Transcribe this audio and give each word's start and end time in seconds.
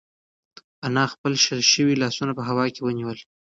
انا 0.85 1.03
خپل 1.13 1.31
شل 1.45 1.61
شوي 1.73 1.93
لاسونه 2.01 2.31
په 2.35 2.43
هوا 2.49 2.65
کې 2.73 2.81
ونیول. 2.83 3.17